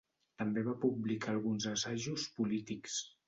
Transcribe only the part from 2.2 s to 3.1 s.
polítics.